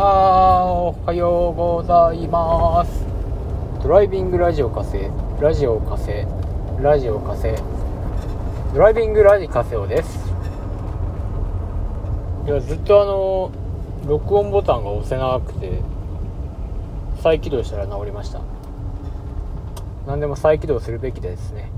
[0.00, 3.04] あーおはようございます。
[3.82, 5.10] ドライビングラジオ火星
[5.40, 6.24] ラジオ火星
[6.80, 7.60] ラジオ火星
[8.72, 10.32] ドライビングラジカセオです。
[12.46, 13.50] いやずっとあの
[14.06, 15.80] 録音ボタンが押せなくて
[17.20, 18.40] 再起動したら治りました。
[20.06, 21.72] 何でも再起動するべきですね。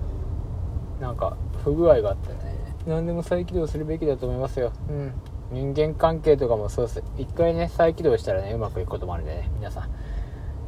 [1.01, 2.75] なんか不具合があってね。
[2.87, 4.73] 何でも再起動するべきだと思いますよ。
[4.91, 5.15] うん
[5.53, 7.03] 人間関係とかもそうです。
[7.19, 9.89] 一回ね再起動したらねうまくいくこともあるんでね皆さん、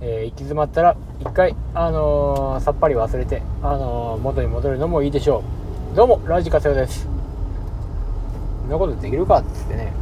[0.01, 5.45] えー、行き詰まったら一回あのー、さっぱり忘れてあのー、元に戻るのもいいでしょ
[5.93, 5.97] う。
[5.97, 7.09] どうもラジカセオです。
[8.63, 9.93] そんなことできるかっつってね。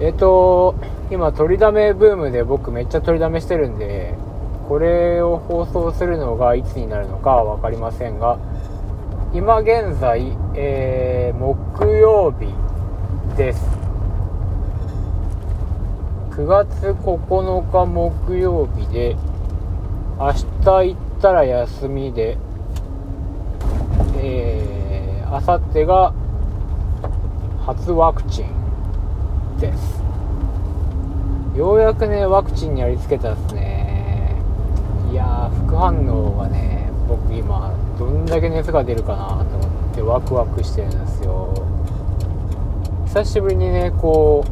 [0.00, 0.74] えっ、ー、と
[1.10, 4.14] 今取りだめブームで僕めっちゃ取りだめしてるんで
[4.66, 8.38] これを放送するのがいつになるのかは分かりませんが
[9.32, 12.52] 今現在、えー、木曜日
[13.36, 13.64] です。
[16.32, 19.16] 9月9日木曜日で
[20.18, 22.38] 明日行ったら休みで
[24.16, 26.12] えー、明後日が
[27.64, 30.02] 初ワクチンです。
[31.56, 34.34] ようやくねワクチンにやりつけたっすね。
[35.12, 36.79] いやー副反応がね
[37.10, 41.52] 僕今どんだけ熱が出るかなと思ってワクワクしてるんですよ。
[43.06, 44.50] 久しぶりにねこう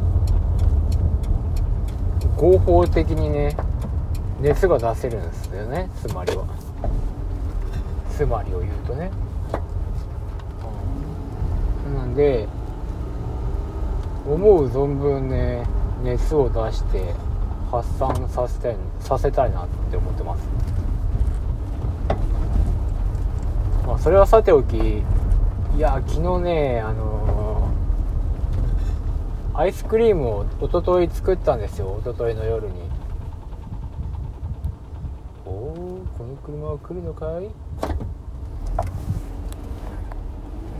[2.35, 3.55] 合法的にね
[4.41, 5.89] 熱が出せるんですよね。
[5.95, 6.43] つまりは。
[8.11, 9.09] つまりを言うとね、
[11.87, 12.45] うん、なんで
[14.27, 15.65] 思う存分ね
[16.03, 17.13] 熱を出して
[17.71, 20.43] 発散させたいさせたいなって思ってます。
[23.89, 25.01] まあそれはさておきい
[25.79, 32.73] や昨日ねあのー、アイスクリームを一昨日作ったんですよ一昨日の夜に。
[35.43, 37.49] おおこの車は来るのかい？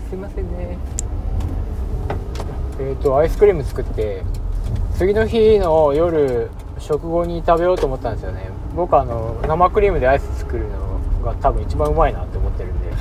[0.07, 0.77] すいませんね。
[2.79, 4.23] えっ、ー、とアイスクリーム作って
[4.93, 8.51] 次の日の夜食後に食べようと思ったんですよね。
[8.75, 12.93] 僕あの生クリームでアイス作るのが多分一番うまいなって思ってるんでよ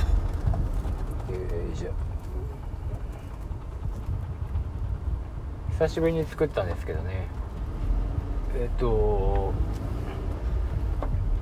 [1.73, 1.91] いしょ
[5.79, 7.27] 久しぶりに作ったんですけどね。
[8.53, 9.53] えっ、と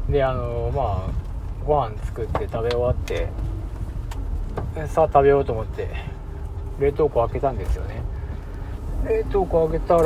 [0.08, 3.30] であのまあご飯作って食べ終わって
[4.90, 5.90] さあ食べようと思って
[6.80, 8.04] 冷凍庫開けたんですよね。
[9.10, 10.04] 冷凍庫開けたら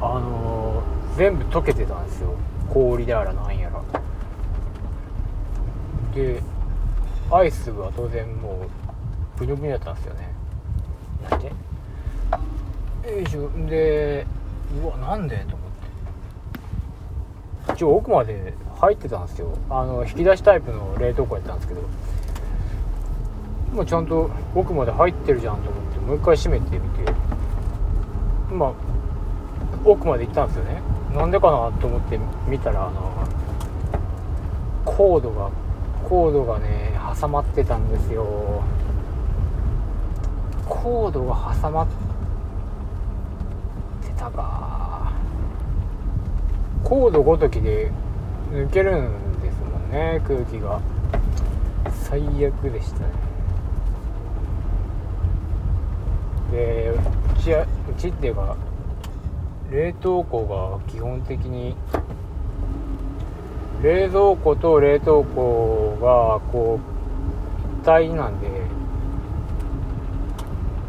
[0.00, 0.82] あの、
[1.18, 2.34] 全部溶けてたんですよ。
[2.72, 3.82] 氷であらなんやら。
[6.14, 6.42] で
[7.30, 10.33] アイスは当然もうブニョブニョだったんですよね。
[11.30, 13.50] なんでよいしょ。
[13.68, 14.26] で
[14.82, 15.36] うわなんで？
[15.48, 15.58] と思っ
[17.66, 17.72] て。
[17.74, 19.56] 一応奥まで入ってたんですよ。
[19.70, 21.80] あの引き出しタイプの冷凍庫やったんですけど。
[23.74, 27.12] まあ、ちゃんと奥まで入ってるじゃんと思ってもう一回閉めてみて。
[28.52, 28.72] まあ
[29.84, 30.80] 奥まで行ったんですよね。
[31.14, 32.18] なんでかなと思って
[32.48, 33.28] 見たらあの
[34.84, 35.50] コードが
[36.08, 38.62] コードがね挟まってたんですよ。
[40.68, 41.86] コードが挟まっ
[44.02, 45.12] てたか。
[46.82, 47.90] コードごときで
[48.52, 50.80] 抜けるんですもんね空気が。
[52.02, 53.06] 最悪でしたね。
[56.52, 57.66] でうちはう
[57.98, 58.56] ちっていうか
[59.70, 61.74] 冷凍庫が基本的に
[63.82, 68.48] 冷蔵庫と冷凍庫がこう一体なんで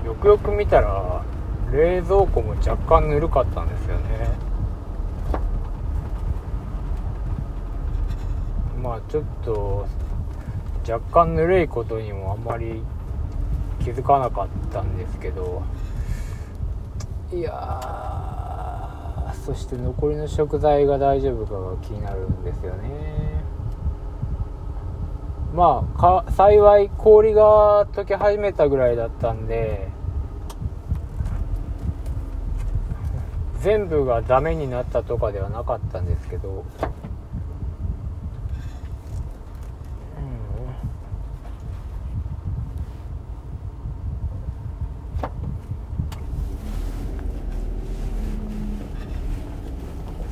[0.06, 1.24] よくよく見たら
[1.72, 4.30] 冷蔵庫も若干ぬるかったんですよね。
[8.82, 9.88] まあちょっと
[10.88, 12.84] 若干ぬるいことにもあんまり
[13.84, 15.64] 気づかなかったんですけど
[17.34, 23.35] いやそして残りの食材が大丈夫かが気になるんですよね。
[25.56, 29.88] まあか幸い氷が溶け始めたぐらいだったんで
[33.62, 36.66] 全部がダメになったとかではなかったんですけど。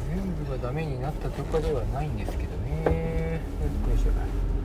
[0.10, 3.42] 全部がダメになったとかではないんですけどね。
[3.88, 4.63] よいしょ。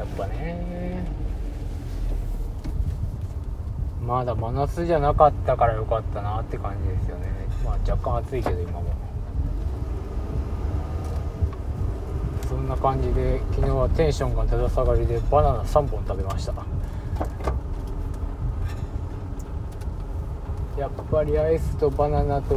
[0.00, 1.04] やっぱね。
[4.02, 7.26] まだ真夏じゃなかったからよかったなって感じですよね。
[7.62, 8.84] まあ若干暑いけど今も。
[12.48, 16.54] そんな感じで昨日はテンションがだだ下がりでバナナ3本食べました。
[20.78, 22.54] やっぱりアイスとバナナと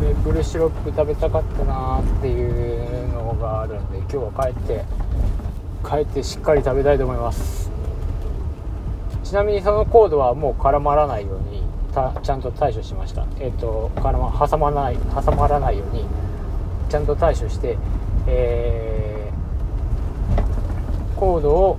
[0.00, 4.82] メープルシロップ食べたかったなっていうのがあるんで今日は帰って
[5.90, 7.68] 帰ってしっかり食べたいと思います。
[9.24, 11.64] ちなみにそのコードはもう絡まらないように
[12.22, 13.26] ちゃんと対処しました。
[13.40, 16.04] えっ、ー、と絡ま挟まない挟まらないように
[16.88, 17.76] ちゃんと対処して
[18.28, 21.78] えー、コードを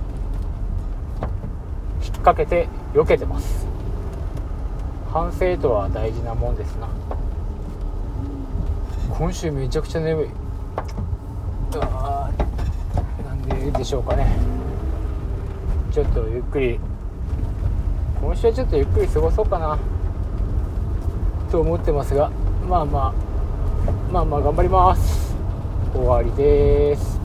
[2.02, 3.66] 引っ掛けて避けてます。
[5.10, 6.88] 反省とは大事なもんですな。
[9.10, 10.28] 今週めちゃくちゃ眠い。
[13.72, 14.26] でしょうかね。
[15.92, 16.78] ちょっとゆっくり。
[18.20, 19.78] 今週はちょっとゆっくり過ごそうかな。
[21.50, 22.30] と思ってますが
[22.68, 23.12] まあまあ
[24.12, 25.36] まあまあ頑張ります。
[25.92, 27.21] 終わりです。